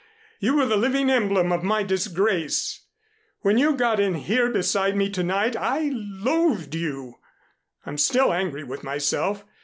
[0.39, 2.87] You were the living emblem of my disgrace.
[3.41, 7.19] When you got in here beside me to night, I loathed you.
[7.85, 9.45] I'm still angry with myself.